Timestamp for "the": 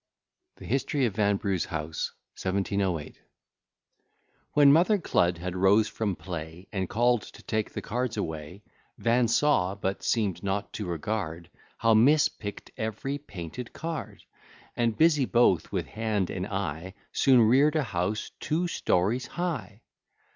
0.57-0.65, 7.71-7.83